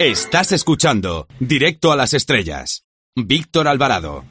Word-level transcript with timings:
Estás 0.00 0.50
escuchando 0.50 1.28
Directo 1.38 1.92
a 1.92 1.96
las 1.96 2.14
Estrellas. 2.14 2.84
Víctor 3.14 3.68
Alvarado. 3.68 4.24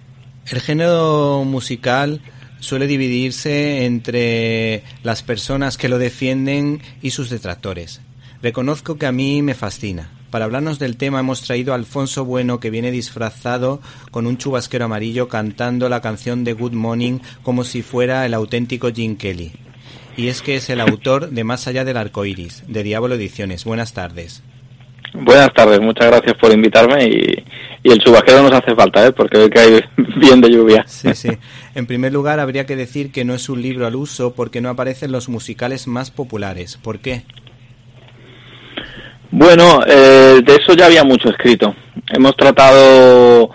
El 0.46 0.60
género 0.60 1.46
musical 1.46 2.20
suele 2.60 2.86
dividirse 2.86 3.86
entre 3.86 4.84
las 5.04 5.24
personas 5.24 5.78
que 5.78 5.88
lo 5.88 6.00
defienden 6.00 6.82
y 7.02 7.12
sus 7.12 7.30
detractores. 7.30 8.02
Reconozco 8.42 8.98
que 8.98 9.06
a 9.06 9.14
mí 9.14 9.42
me 9.42 9.54
fascina. 9.54 10.12
Para 10.32 10.44
hablarnos 10.44 10.80
del 10.80 10.98
tema 10.98 11.22
hemos 11.22 11.44
traído 11.44 11.72
a 11.72 11.78
Alfonso 11.78 12.26
Bueno 12.26 12.60
que 12.60 12.70
viene 12.70 12.92
disfrazado 12.92 13.80
con 14.12 14.28
un 14.28 14.38
chubasquero 14.38 14.84
amarillo 14.84 15.30
cantando 15.30 15.88
la 15.88 16.02
canción 16.02 16.44
de 16.44 16.52
Good 16.52 16.74
Morning 16.74 17.20
como 17.42 17.64
si 17.64 17.84
fuera 17.84 18.26
el 18.26 18.34
auténtico 18.34 18.92
Jim 18.92 19.16
Kelly. 19.16 19.54
Y 20.18 20.28
es 20.28 20.42
que 20.42 20.58
es 20.58 20.70
el 20.70 20.82
autor 20.82 21.30
de 21.30 21.46
Más 21.46 21.68
allá 21.68 21.86
del 21.86 21.96
arco 21.96 22.26
iris, 22.26 22.64
de 22.68 22.84
Diablo 22.84 23.16
Ediciones. 23.16 23.64
Buenas 23.64 23.94
tardes. 23.94 24.44
Buenas 25.24 25.54
tardes, 25.54 25.80
muchas 25.80 26.08
gracias 26.08 26.36
por 26.36 26.52
invitarme 26.52 27.06
y, 27.06 27.46
el 27.84 28.00
chubasquero 28.00 28.42
nos 28.42 28.52
hace 28.52 28.76
falta, 28.76 29.06
¿eh? 29.06 29.14
porque 29.14 29.38
hoy 29.38 29.50
que 29.50 29.60
hay 29.60 29.82
bien 30.18 30.42
de 30.42 30.50
lluvia. 30.50 30.84
Sí, 30.86 31.14
sí. 31.14 31.30
En 31.76 31.86
primer 31.86 32.12
lugar, 32.12 32.42
habría 32.42 32.66
que 32.66 32.76
decir 32.76 33.12
que 33.12 33.24
no 33.24 33.34
es 33.34 33.48
un 33.48 33.62
libro 33.62 33.88
al 33.88 33.96
uso 33.96 34.34
porque 34.34 34.60
no 34.60 34.70
aparecen 34.70 35.14
los 35.14 35.30
musicales 35.30 35.88
más 35.88 36.12
populares. 36.12 36.78
¿Por 36.78 37.00
qué? 37.00 37.24
Bueno, 39.32 39.82
eh, 39.88 40.42
de 40.46 40.56
eso 40.56 40.74
ya 40.74 40.88
había 40.88 41.06
mucho 41.06 41.30
escrito. 41.30 41.74
Hemos 42.08 42.36
tratado 42.36 43.50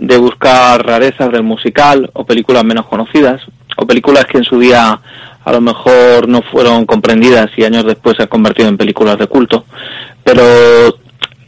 de 0.00 0.18
buscar 0.18 0.84
rarezas 0.84 1.32
del 1.32 1.42
musical 1.42 2.10
o 2.12 2.26
películas 2.26 2.64
menos 2.64 2.86
conocidas 2.86 3.40
o 3.76 3.86
películas 3.86 4.26
que 4.26 4.38
en 4.38 4.44
su 4.44 4.58
día 4.58 5.00
a 5.42 5.52
lo 5.52 5.60
mejor 5.60 6.28
no 6.28 6.42
fueron 6.42 6.84
comprendidas 6.84 7.50
y 7.56 7.64
años 7.64 7.84
después 7.84 8.16
se 8.16 8.24
han 8.24 8.28
convertido 8.28 8.68
en 8.68 8.76
películas 8.76 9.18
de 9.18 9.26
culto 9.26 9.64
pero 10.24 10.98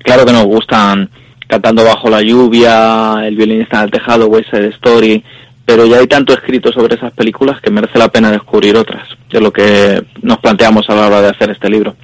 claro 0.02 0.24
que 0.24 0.32
nos 0.32 0.44
gustan 0.44 1.10
Cantando 1.52 1.84
bajo 1.84 2.08
la 2.08 2.22
lluvia, 2.22 3.26
El 3.26 3.36
violinista 3.36 3.76
en 3.76 3.84
el 3.84 3.90
tejado, 3.90 4.26
West 4.28 4.48
Side 4.50 4.68
Story, 4.68 5.22
pero 5.66 5.84
ya 5.84 5.98
hay 5.98 6.06
tanto 6.06 6.32
escrito 6.32 6.72
sobre 6.72 6.94
esas 6.94 7.12
películas 7.12 7.60
que 7.60 7.70
merece 7.70 7.98
la 7.98 8.08
pena 8.08 8.30
descubrir 8.30 8.74
otras, 8.74 9.06
de 9.30 9.38
lo 9.38 9.52
que 9.52 10.02
nos 10.22 10.38
planteamos 10.38 10.88
a 10.88 10.94
la 10.94 11.08
hora 11.08 11.20
de 11.20 11.28
hacer 11.28 11.50
este 11.50 11.68
libro. 11.68 11.94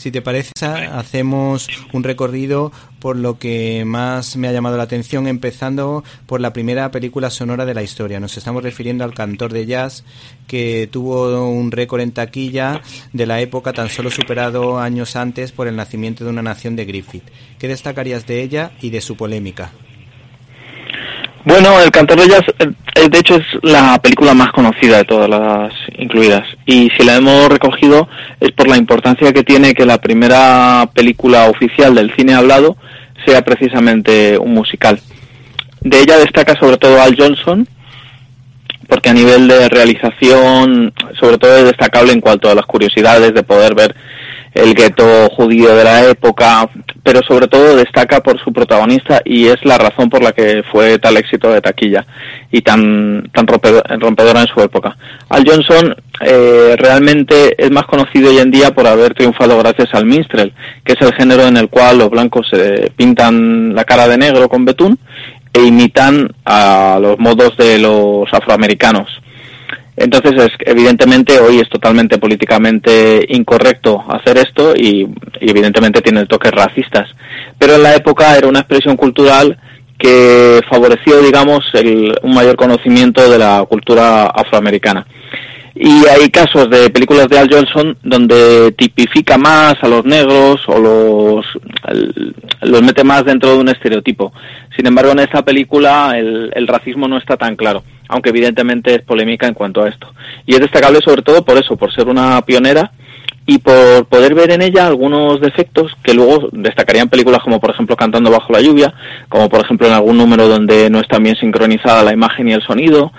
Si 0.00 0.10
te 0.10 0.22
parece, 0.22 0.52
hacemos 0.64 1.68
un 1.92 2.02
recorrido 2.04 2.72
por 3.00 3.16
lo 3.16 3.38
que 3.38 3.84
más 3.84 4.34
me 4.38 4.48
ha 4.48 4.52
llamado 4.52 4.78
la 4.78 4.84
atención, 4.84 5.26
empezando 5.26 6.04
por 6.24 6.40
la 6.40 6.54
primera 6.54 6.90
película 6.90 7.28
sonora 7.28 7.66
de 7.66 7.74
la 7.74 7.82
historia. 7.82 8.18
Nos 8.18 8.38
estamos 8.38 8.62
refiriendo 8.62 9.04
al 9.04 9.12
cantor 9.12 9.52
de 9.52 9.66
jazz 9.66 10.04
que 10.46 10.88
tuvo 10.90 11.46
un 11.50 11.70
récord 11.70 12.00
en 12.00 12.12
taquilla 12.12 12.80
de 13.12 13.26
la 13.26 13.42
época, 13.42 13.74
tan 13.74 13.90
solo 13.90 14.10
superado 14.10 14.78
años 14.78 15.16
antes 15.16 15.52
por 15.52 15.68
el 15.68 15.76
nacimiento 15.76 16.24
de 16.24 16.30
una 16.30 16.40
nación 16.40 16.76
de 16.76 16.86
Griffith. 16.86 17.24
¿Qué 17.58 17.68
destacarías 17.68 18.26
de 18.26 18.42
ella 18.42 18.72
y 18.80 18.88
de 18.88 19.02
su 19.02 19.18
polémica? 19.18 19.70
Bueno, 21.42 21.70
El 21.80 21.90
de 21.90 22.28
Jazz, 22.28 22.44
eh, 22.58 23.08
de 23.08 23.18
hecho, 23.18 23.36
es 23.36 23.46
la 23.62 23.98
película 24.02 24.34
más 24.34 24.52
conocida 24.52 24.98
de 24.98 25.04
todas 25.04 25.28
las 25.28 25.72
incluidas. 25.96 26.46
Y 26.66 26.90
si 26.96 27.04
la 27.04 27.16
hemos 27.16 27.48
recogido 27.48 28.08
es 28.40 28.50
por 28.52 28.68
la 28.68 28.76
importancia 28.76 29.32
que 29.32 29.42
tiene 29.42 29.72
que 29.72 29.86
la 29.86 29.98
primera 29.98 30.90
película 30.92 31.48
oficial 31.48 31.94
del 31.94 32.14
cine 32.14 32.34
hablado 32.34 32.76
sea 33.24 33.42
precisamente 33.42 34.36
un 34.36 34.52
musical. 34.52 35.00
De 35.80 36.00
ella 36.00 36.18
destaca 36.18 36.58
sobre 36.60 36.76
todo 36.76 37.00
Al 37.00 37.16
Johnson, 37.18 37.66
porque 38.86 39.08
a 39.08 39.14
nivel 39.14 39.48
de 39.48 39.68
realización, 39.70 40.92
sobre 41.18 41.38
todo 41.38 41.56
es 41.56 41.64
destacable 41.64 42.12
en 42.12 42.20
cuanto 42.20 42.50
a 42.50 42.54
las 42.54 42.66
curiosidades 42.66 43.32
de 43.32 43.42
poder 43.42 43.74
ver 43.74 43.94
el 44.54 44.74
gueto 44.74 45.28
judío 45.30 45.74
de 45.74 45.84
la 45.84 46.08
época, 46.08 46.68
pero 47.02 47.20
sobre 47.22 47.46
todo 47.46 47.76
destaca 47.76 48.20
por 48.20 48.42
su 48.42 48.52
protagonista 48.52 49.20
y 49.24 49.46
es 49.46 49.64
la 49.64 49.78
razón 49.78 50.10
por 50.10 50.22
la 50.22 50.32
que 50.32 50.62
fue 50.70 50.98
tal 50.98 51.16
éxito 51.16 51.52
de 51.52 51.60
taquilla 51.60 52.06
y 52.50 52.62
tan, 52.62 53.30
tan 53.32 53.46
rompedora 53.46 54.40
en 54.40 54.48
su 54.48 54.60
época. 54.60 54.96
Al 55.28 55.44
Johnson 55.46 55.94
eh, 56.20 56.74
realmente 56.76 57.54
es 57.56 57.70
más 57.70 57.84
conocido 57.84 58.30
hoy 58.30 58.38
en 58.38 58.50
día 58.50 58.72
por 58.72 58.86
haber 58.86 59.14
triunfado 59.14 59.56
gracias 59.58 59.88
al 59.92 60.06
minstrel, 60.06 60.52
que 60.84 60.94
es 60.94 61.00
el 61.00 61.14
género 61.14 61.46
en 61.46 61.56
el 61.56 61.68
cual 61.68 61.98
los 61.98 62.10
blancos 62.10 62.48
se 62.50 62.92
pintan 62.96 63.74
la 63.74 63.84
cara 63.84 64.08
de 64.08 64.18
negro 64.18 64.48
con 64.48 64.64
betún 64.64 64.98
e 65.52 65.62
imitan 65.62 66.28
a 66.44 66.98
los 67.00 67.18
modos 67.18 67.56
de 67.56 67.78
los 67.78 68.28
afroamericanos. 68.32 69.08
Entonces, 70.00 70.32
es, 70.32 70.50
evidentemente, 70.60 71.38
hoy 71.38 71.60
es 71.60 71.68
totalmente 71.68 72.16
políticamente 72.16 73.22
incorrecto 73.28 74.02
hacer 74.08 74.38
esto 74.38 74.72
y, 74.74 75.06
evidentemente 75.40 76.00
tiene 76.00 76.24
toques 76.24 76.52
racistas. 76.52 77.06
Pero 77.58 77.74
en 77.74 77.82
la 77.82 77.94
época 77.94 78.34
era 78.34 78.48
una 78.48 78.60
expresión 78.60 78.96
cultural 78.96 79.58
que 79.98 80.62
favoreció, 80.70 81.20
digamos, 81.20 81.60
un 82.22 82.34
mayor 82.34 82.56
conocimiento 82.56 83.30
de 83.30 83.38
la 83.38 83.62
cultura 83.68 84.24
afroamericana. 84.28 85.06
Y 85.74 86.06
hay 86.06 86.30
casos 86.30 86.70
de 86.70 86.88
películas 86.88 87.28
de 87.28 87.38
Al 87.38 87.52
Johnson 87.52 87.96
donde 88.02 88.72
tipifica 88.72 89.36
más 89.36 89.74
a 89.82 89.88
los 89.88 90.06
negros 90.06 90.62
o 90.66 90.78
los, 90.78 91.46
los 92.62 92.82
mete 92.82 93.04
más 93.04 93.26
dentro 93.26 93.50
de 93.50 93.58
un 93.58 93.68
estereotipo. 93.68 94.32
Sin 94.74 94.86
embargo, 94.86 95.12
en 95.12 95.20
esta 95.20 95.42
película 95.44 96.14
el 96.16 96.66
racismo 96.66 97.06
no 97.06 97.18
está 97.18 97.36
tan 97.36 97.54
claro 97.54 97.82
aunque 98.10 98.30
evidentemente 98.30 98.96
es 98.96 99.02
polémica 99.02 99.46
en 99.46 99.54
cuanto 99.54 99.82
a 99.82 99.88
esto. 99.88 100.12
Y 100.46 100.54
es 100.54 100.60
destacable 100.60 100.98
sobre 101.04 101.22
todo 101.22 101.44
por 101.44 101.56
eso, 101.56 101.76
por 101.76 101.94
ser 101.94 102.08
una 102.08 102.42
pionera 102.42 102.92
y 103.46 103.58
por 103.58 104.06
poder 104.06 104.34
ver 104.34 104.50
en 104.50 104.62
ella 104.62 104.86
algunos 104.86 105.40
defectos 105.40 105.92
que 106.02 106.12
luego 106.12 106.48
destacarían 106.52 107.08
películas 107.08 107.40
como 107.42 107.60
por 107.60 107.70
ejemplo 107.70 107.96
Cantando 107.96 108.30
bajo 108.30 108.52
la 108.52 108.60
lluvia, 108.60 108.92
como 109.28 109.48
por 109.48 109.64
ejemplo 109.64 109.86
en 109.86 109.92
algún 109.92 110.18
número 110.18 110.48
donde 110.48 110.90
no 110.90 111.00
está 111.00 111.18
bien 111.18 111.36
sincronizada 111.36 112.02
la 112.02 112.12
imagen 112.12 112.48
y 112.48 112.52
el 112.52 112.62
sonido, 112.62 113.12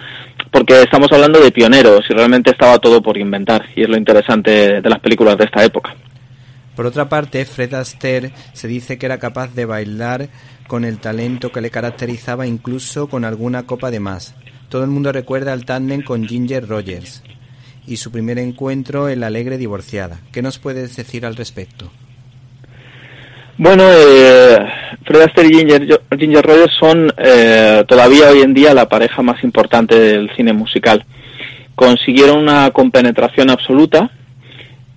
porque 0.51 0.81
estamos 0.81 1.11
hablando 1.11 1.39
de 1.39 1.51
pioneros 1.51 2.01
y 2.09 2.13
realmente 2.13 2.51
estaba 2.51 2.77
todo 2.79 3.01
por 3.01 3.17
inventar 3.17 3.65
y 3.75 3.83
es 3.83 3.89
lo 3.89 3.97
interesante 3.97 4.81
de 4.81 4.89
las 4.89 4.99
películas 4.99 5.37
de 5.37 5.45
esta 5.45 5.63
época. 5.63 5.95
Por 6.75 6.85
otra 6.85 7.09
parte, 7.09 7.43
Fred 7.45 7.73
Astaire 7.73 8.31
se 8.53 8.67
dice 8.67 8.97
que 8.97 9.05
era 9.05 9.19
capaz 9.19 9.53
de 9.53 9.65
bailar 9.65 10.29
con 10.67 10.85
el 10.85 10.99
talento 10.99 11.51
que 11.51 11.61
le 11.61 11.69
caracterizaba 11.69 12.47
incluso 12.47 13.07
con 13.07 13.25
alguna 13.25 13.63
copa 13.63 13.91
de 13.91 13.99
más. 13.99 14.35
Todo 14.71 14.85
el 14.85 14.89
mundo 14.89 15.11
recuerda 15.11 15.51
al 15.51 15.65
tándem 15.65 16.01
con 16.01 16.25
Ginger 16.25 16.65
Rogers 16.65 17.23
y 17.85 17.97
su 17.97 18.09
primer 18.09 18.39
encuentro 18.39 19.09
en 19.09 19.19
La 19.19 19.27
Alegre 19.27 19.57
Divorciada. 19.57 20.21
¿Qué 20.31 20.41
nos 20.41 20.59
puedes 20.59 20.95
decir 20.95 21.25
al 21.25 21.35
respecto? 21.35 21.91
Bueno, 23.57 23.83
eh, 23.85 24.57
Fred 25.03 25.23
Astaire 25.23 25.49
y 25.49 25.57
Ginger, 26.17 26.45
Rogers 26.45 26.73
son 26.79 27.11
eh, 27.17 27.83
todavía 27.85 28.29
hoy 28.29 28.43
en 28.43 28.53
día 28.53 28.73
la 28.73 28.87
pareja 28.87 29.21
más 29.21 29.43
importante 29.43 29.99
del 29.99 30.33
cine 30.37 30.53
musical. 30.53 31.03
Consiguieron 31.75 32.37
una 32.37 32.71
compenetración 32.71 33.49
absoluta 33.49 34.09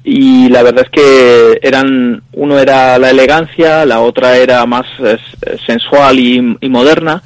y 0.04 0.50
la 0.50 0.62
verdad 0.62 0.84
es 0.84 0.90
que 0.90 1.58
eran 1.66 2.22
uno 2.30 2.60
era 2.60 2.96
la 3.00 3.10
elegancia, 3.10 3.84
la 3.84 4.02
otra 4.02 4.36
era 4.36 4.64
más 4.66 4.86
sensual 5.66 6.20
y, 6.20 6.56
y 6.60 6.68
moderna, 6.68 7.24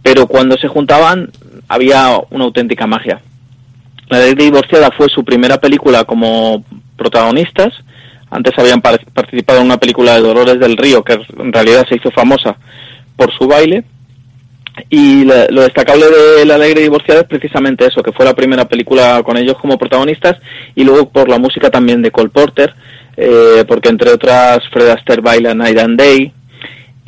pero 0.00 0.28
cuando 0.28 0.56
se 0.58 0.68
juntaban 0.68 1.32
había 1.68 2.18
una 2.30 2.44
auténtica 2.44 2.86
magia. 2.86 3.20
La 4.08 4.20
ley 4.20 4.34
divorciada 4.34 4.90
fue 4.96 5.08
su 5.08 5.22
primera 5.22 5.58
película 5.58 6.04
como 6.04 6.64
protagonistas. 6.96 7.74
Antes 8.30 8.58
habían 8.58 8.80
participado 8.80 9.60
en 9.60 9.66
una 9.66 9.78
película 9.78 10.14
de 10.14 10.20
Dolores 10.20 10.58
del 10.58 10.76
Río 10.76 11.02
que 11.04 11.18
en 11.38 11.52
realidad 11.52 11.86
se 11.88 11.96
hizo 11.96 12.10
famosa 12.10 12.56
por 13.16 13.32
su 13.36 13.46
baile. 13.46 13.84
Y 14.90 15.24
lo 15.24 15.62
destacable 15.62 16.06
de 16.08 16.44
La 16.44 16.54
Alegre 16.54 16.82
Divorciada 16.82 17.22
es 17.22 17.26
precisamente 17.26 17.84
eso, 17.86 18.02
que 18.02 18.12
fue 18.12 18.24
la 18.24 18.34
primera 18.34 18.66
película 18.66 19.22
con 19.24 19.36
ellos 19.36 19.56
como 19.60 19.76
protagonistas 19.76 20.36
y 20.74 20.84
luego 20.84 21.10
por 21.10 21.28
la 21.28 21.38
música 21.38 21.68
también 21.68 22.00
de 22.00 22.12
Cole 22.12 22.28
Porter, 22.28 22.72
eh, 23.16 23.64
porque 23.66 23.88
entre 23.88 24.12
otras 24.12 24.60
Fred 24.70 24.88
Astaire 24.90 25.20
baila 25.20 25.52
Night 25.52 25.78
and 25.78 25.98
Day, 25.98 26.32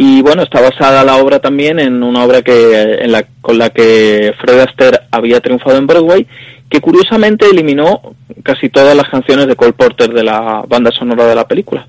y 0.03 0.23
bueno, 0.23 0.43
está 0.45 0.63
basada 0.63 1.05
la 1.05 1.17
obra 1.19 1.41
también 1.41 1.79
en 1.79 2.03
una 2.03 2.25
obra 2.25 2.41
que, 2.41 3.01
en 3.03 3.13
la, 3.13 3.27
con 3.43 3.59
la 3.59 3.69
que 3.69 4.33
Fred 4.41 4.61
Astaire 4.61 5.01
había 5.11 5.41
triunfado 5.41 5.77
en 5.77 5.87
Broadway, 5.87 6.27
que 6.71 6.81
curiosamente 6.81 7.45
eliminó 7.51 8.15
casi 8.43 8.71
todas 8.71 8.97
las 8.97 9.11
canciones 9.11 9.47
de 9.47 9.57
Cole 9.57 9.75
Porter 9.75 10.09
de 10.09 10.25
la 10.25 10.65
banda 10.67 10.91
sonora 10.91 11.27
de 11.27 11.35
la 11.35 11.47
película. 11.47 11.87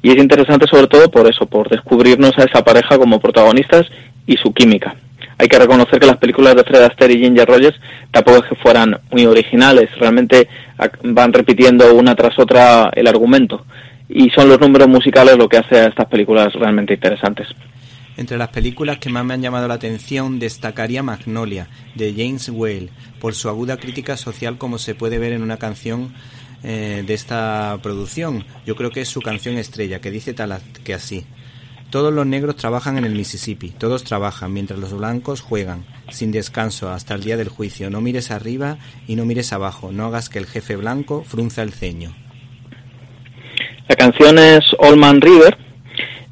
Y 0.00 0.12
es 0.12 0.18
interesante 0.18 0.68
sobre 0.68 0.86
todo 0.86 1.10
por 1.10 1.28
eso, 1.28 1.44
por 1.46 1.68
descubrirnos 1.68 2.38
a 2.38 2.44
esa 2.44 2.62
pareja 2.62 2.96
como 2.98 3.18
protagonistas 3.18 3.84
y 4.28 4.36
su 4.36 4.54
química. 4.54 4.94
Hay 5.36 5.48
que 5.48 5.58
reconocer 5.58 5.98
que 5.98 6.06
las 6.06 6.18
películas 6.18 6.54
de 6.54 6.62
Fred 6.62 6.84
Astaire 6.84 7.14
y 7.14 7.18
Ginger 7.18 7.48
Rogers 7.48 7.80
tampoco 8.12 8.44
es 8.44 8.48
que 8.48 8.62
fueran 8.62 8.96
muy 9.10 9.26
originales, 9.26 9.90
realmente 9.98 10.46
van 11.02 11.32
repitiendo 11.32 11.96
una 11.96 12.14
tras 12.14 12.38
otra 12.38 12.92
el 12.94 13.08
argumento 13.08 13.64
y 14.12 14.28
son 14.30 14.48
los 14.48 14.60
números 14.60 14.88
musicales 14.88 15.36
lo 15.36 15.48
que 15.48 15.58
hace 15.58 15.76
a 15.76 15.86
estas 15.86 16.06
películas 16.06 16.52
realmente 16.52 16.94
interesantes. 16.94 17.46
Entre 18.16 18.36
las 18.36 18.48
películas 18.48 18.98
que 18.98 19.08
más 19.08 19.24
me 19.24 19.34
han 19.34 19.42
llamado 19.42 19.68
la 19.68 19.74
atención 19.74 20.40
destacaría 20.40 21.02
Magnolia, 21.02 21.68
de 21.94 22.12
James 22.12 22.48
Whale, 22.48 22.90
por 23.20 23.34
su 23.34 23.48
aguda 23.48 23.76
crítica 23.76 24.16
social 24.16 24.58
como 24.58 24.78
se 24.78 24.94
puede 24.96 25.18
ver 25.18 25.32
en 25.32 25.42
una 25.42 25.58
canción 25.58 26.12
eh, 26.64 27.04
de 27.06 27.14
esta 27.14 27.78
producción. 27.82 28.44
Yo 28.66 28.74
creo 28.74 28.90
que 28.90 29.02
es 29.02 29.08
su 29.08 29.22
canción 29.22 29.56
estrella, 29.56 30.00
que 30.00 30.10
dice 30.10 30.34
tal 30.34 30.58
que 30.84 30.92
así. 30.92 31.24
Todos 31.90 32.12
los 32.12 32.26
negros 32.26 32.56
trabajan 32.56 32.98
en 32.98 33.04
el 33.04 33.14
Mississippi, 33.14 33.70
todos 33.70 34.04
trabajan 34.04 34.52
mientras 34.52 34.78
los 34.78 34.92
blancos 34.92 35.40
juegan, 35.40 35.84
sin 36.10 36.30
descanso 36.30 36.90
hasta 36.90 37.14
el 37.14 37.22
día 37.22 37.36
del 37.36 37.48
juicio. 37.48 37.90
No 37.90 38.00
mires 38.00 38.30
arriba 38.30 38.78
y 39.06 39.16
no 39.16 39.24
mires 39.24 39.52
abajo, 39.52 39.92
no 39.92 40.06
hagas 40.06 40.28
que 40.28 40.38
el 40.38 40.46
jefe 40.46 40.76
blanco 40.76 41.24
frunza 41.24 41.62
el 41.62 41.72
ceño. 41.72 42.14
La 43.90 43.96
canción 43.96 44.38
es 44.38 44.60
All 44.78 44.96
Man 44.96 45.20
River 45.20 45.58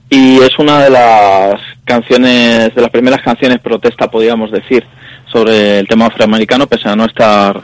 y 0.09 0.37
es 0.37 0.57
una 0.61 0.79
de 0.85 0.91
las 0.91 1.61
canciones, 1.85 2.73
de 2.73 2.81
las 2.81 2.91
primeras 2.91 3.21
canciones 3.21 3.59
protesta, 3.59 4.09
podríamos 4.09 4.53
decir, 4.53 4.87
sobre 5.27 5.81
el 5.81 5.89
tema 5.89 6.07
afroamericano, 6.07 6.69
pese 6.69 6.89
a 6.89 6.95
no 6.95 7.05
estar 7.05 7.61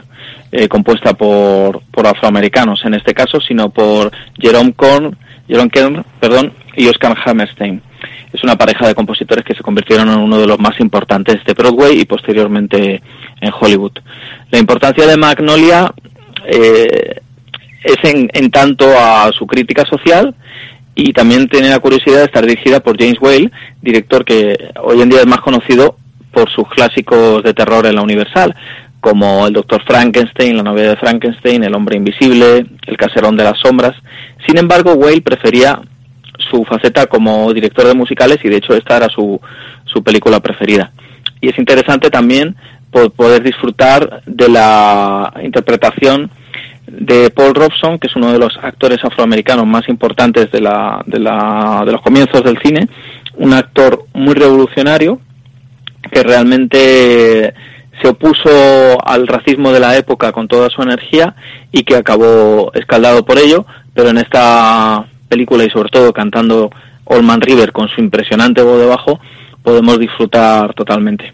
eh, 0.51 0.67
compuesta 0.67 1.13
por, 1.13 1.81
por 1.91 2.07
afroamericanos 2.07 2.83
en 2.83 2.95
este 2.95 3.13
caso, 3.13 3.39
sino 3.39 3.69
por 3.69 4.11
Jerome 4.37 4.73
Korn, 4.73 5.17
Jerome 5.47 5.69
Kern, 5.69 6.05
perdón, 6.19 6.51
y 6.75 6.87
Oscar 6.89 7.15
Hammerstein. 7.25 7.81
Es 8.33 8.43
una 8.43 8.57
pareja 8.57 8.89
de 8.89 8.95
compositores 8.95 9.45
que 9.45 9.55
se 9.55 9.63
convirtieron 9.63 10.09
en 10.09 10.19
uno 10.19 10.39
de 10.39 10.47
los 10.47 10.59
más 10.59 10.77
importantes 10.81 11.37
de 11.45 11.53
Broadway 11.53 12.01
y 12.01 12.05
posteriormente 12.05 13.01
en 13.39 13.53
Hollywood. 13.57 13.93
La 14.51 14.59
importancia 14.59 15.07
de 15.07 15.15
Magnolia 15.15 15.89
eh, 16.47 17.21
es 17.85 17.97
en, 18.03 18.49
tanto 18.49 18.85
a 18.97 19.31
su 19.31 19.45
crítica 19.45 19.85
social 19.85 20.33
y 20.95 21.13
también 21.13 21.47
tiene 21.47 21.69
la 21.69 21.79
curiosidad 21.79 22.17
de 22.17 22.25
estar 22.25 22.45
dirigida 22.45 22.79
por 22.79 22.97
James 22.97 23.21
Whale, 23.21 23.51
director 23.81 24.25
que 24.25 24.71
hoy 24.81 25.01
en 25.01 25.09
día 25.09 25.19
es 25.19 25.27
más 25.27 25.41
conocido 25.41 25.97
por 26.31 26.49
sus 26.49 26.67
clásicos 26.69 27.43
de 27.43 27.53
terror 27.53 27.85
en 27.85 27.95
la 27.95 28.01
Universal, 28.01 28.55
como 28.99 29.45
El 29.45 29.53
Doctor 29.53 29.83
Frankenstein, 29.85 30.57
La 30.57 30.63
novela 30.63 30.91
de 30.91 30.95
Frankenstein, 30.95 31.63
El 31.63 31.75
Hombre 31.75 31.97
Invisible, 31.97 32.65
El 32.87 32.97
Caserón 32.97 33.37
de 33.37 33.43
las 33.43 33.59
Sombras. 33.59 33.93
Sin 34.47 34.57
embargo, 34.57 34.93
Whale 34.93 35.21
prefería 35.21 35.79
su 36.49 36.63
faceta 36.65 37.05
como 37.05 37.53
director 37.53 37.85
de 37.85 37.93
musicales 37.93 38.39
y 38.43 38.49
de 38.49 38.57
hecho 38.57 38.73
esta 38.73 38.97
era 38.97 39.09
su, 39.09 39.39
su 39.85 40.03
película 40.03 40.39
preferida. 40.39 40.91
Y 41.39 41.49
es 41.49 41.59
interesante 41.59 42.09
también 42.09 42.55
poder 43.15 43.43
disfrutar 43.43 44.23
de 44.25 44.47
la 44.47 45.33
interpretación 45.43 46.31
de 46.87 47.29
Paul 47.31 47.55
Robson, 47.55 47.99
que 47.99 48.07
es 48.07 48.15
uno 48.15 48.31
de 48.31 48.39
los 48.39 48.57
actores 48.61 49.03
afroamericanos 49.03 49.65
más 49.65 49.87
importantes 49.89 50.51
de, 50.51 50.61
la, 50.61 51.01
de, 51.05 51.19
la, 51.19 51.83
de 51.85 51.91
los 51.91 52.01
comienzos 52.01 52.43
del 52.43 52.59
cine, 52.59 52.87
un 53.35 53.53
actor 53.53 54.05
muy 54.13 54.33
revolucionario 54.33 55.19
que 56.11 56.23
realmente 56.23 57.53
se 58.01 58.07
opuso 58.07 58.97
al 59.05 59.27
racismo 59.27 59.71
de 59.71 59.79
la 59.79 59.97
época 59.97 60.31
con 60.31 60.47
toda 60.47 60.69
su 60.69 60.81
energía 60.81 61.35
y 61.71 61.83
que 61.83 61.95
acabó 61.95 62.71
escaldado 62.73 63.25
por 63.25 63.37
ello, 63.37 63.65
pero 63.93 64.09
en 64.09 64.17
esta 64.17 65.05
película 65.27 65.63
y 65.63 65.69
sobre 65.69 65.89
todo 65.89 66.13
cantando 66.13 66.69
Allman 67.09 67.41
River 67.41 67.71
con 67.71 67.87
su 67.87 68.01
impresionante 68.01 68.61
voz 68.61 68.79
de 68.79 68.85
bajo, 68.85 69.19
podemos 69.63 69.97
disfrutar 69.99 70.73
totalmente. 70.73 71.33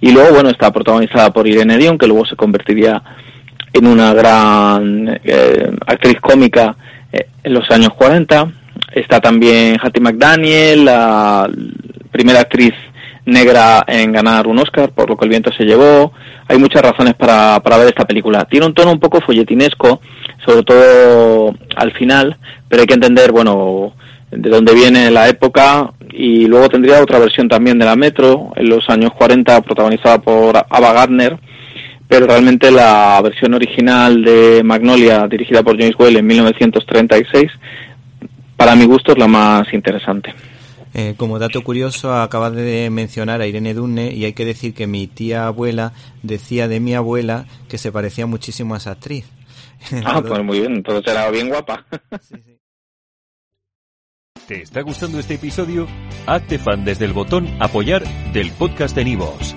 Y 0.00 0.10
luego, 0.12 0.34
bueno, 0.34 0.50
está 0.50 0.72
protagonizada 0.72 1.32
por 1.32 1.46
Irene 1.46 1.78
Dion, 1.78 1.96
que 1.96 2.08
luego 2.08 2.26
se 2.26 2.36
convertiría 2.36 3.02
en 3.72 3.86
una 3.86 4.12
gran 4.12 5.20
eh, 5.24 5.70
actriz 5.86 6.20
cómica 6.20 6.76
eh, 7.12 7.26
en 7.42 7.54
los 7.54 7.70
años 7.70 7.94
40. 7.94 8.52
Está 8.94 9.20
también 9.20 9.78
Hattie 9.82 10.02
McDaniel, 10.02 10.84
la 10.84 11.48
primera 12.10 12.40
actriz 12.40 12.74
negra 13.24 13.84
en 13.86 14.12
ganar 14.12 14.46
un 14.46 14.58
Oscar, 14.58 14.90
por 14.90 15.08
lo 15.08 15.16
que 15.16 15.24
el 15.24 15.30
viento 15.30 15.52
se 15.52 15.64
llevó. 15.64 16.12
Hay 16.48 16.58
muchas 16.58 16.82
razones 16.82 17.14
para, 17.14 17.60
para 17.60 17.78
ver 17.78 17.88
esta 17.88 18.04
película. 18.04 18.44
Tiene 18.44 18.66
un 18.66 18.74
tono 18.74 18.92
un 18.92 19.00
poco 19.00 19.20
folletinesco, 19.20 20.00
sobre 20.44 20.62
todo 20.64 21.54
al 21.76 21.92
final, 21.92 22.36
pero 22.68 22.82
hay 22.82 22.86
que 22.86 22.94
entender, 22.94 23.32
bueno, 23.32 23.94
de 24.30 24.50
dónde 24.50 24.74
viene 24.74 25.10
la 25.10 25.28
época 25.28 25.92
y 26.10 26.46
luego 26.46 26.68
tendría 26.68 27.02
otra 27.02 27.18
versión 27.18 27.48
también 27.48 27.78
de 27.78 27.84
la 27.84 27.96
Metro 27.96 28.52
en 28.56 28.68
los 28.68 28.88
años 28.88 29.12
40 29.12 29.60
protagonizada 29.60 30.18
por 30.20 30.56
Ava 30.56 30.92
Gardner 30.92 31.38
pero 32.12 32.26
realmente 32.26 32.70
la 32.70 33.18
versión 33.22 33.54
original 33.54 34.22
de 34.22 34.62
Magnolia, 34.62 35.26
dirigida 35.28 35.62
por 35.62 35.78
James 35.78 35.94
Whale 35.98 36.18
en 36.18 36.26
1936, 36.26 37.50
para 38.54 38.76
mi 38.76 38.84
gusto 38.84 39.12
es 39.12 39.18
la 39.18 39.26
más 39.26 39.72
interesante. 39.72 40.34
Eh, 40.92 41.14
como 41.16 41.38
dato 41.38 41.64
curioso, 41.64 42.12
acabas 42.14 42.54
de 42.54 42.90
mencionar 42.90 43.40
a 43.40 43.46
Irene 43.46 43.72
Dunne 43.72 44.12
y 44.12 44.26
hay 44.26 44.34
que 44.34 44.44
decir 44.44 44.74
que 44.74 44.86
mi 44.86 45.06
tía 45.06 45.46
abuela 45.46 45.94
decía 46.22 46.68
de 46.68 46.80
mi 46.80 46.94
abuela 46.94 47.46
que 47.70 47.78
se 47.78 47.90
parecía 47.90 48.26
muchísimo 48.26 48.74
a 48.74 48.76
esa 48.76 48.90
actriz. 48.90 49.24
Ah, 50.04 50.20
pues 50.20 50.44
muy 50.44 50.60
bien, 50.60 50.74
entonces 50.74 51.10
era 51.10 51.30
bien 51.30 51.48
guapa. 51.48 51.86
¿Te 54.46 54.60
está 54.60 54.82
gustando 54.82 55.18
este 55.18 55.34
episodio? 55.34 55.88
Hazte 56.26 56.58
fan 56.58 56.84
desde 56.84 57.06
el 57.06 57.14
botón 57.14 57.48
apoyar 57.58 58.04
del 58.34 58.52
podcast 58.52 58.94
de 58.94 59.04
Nivos. 59.06 59.56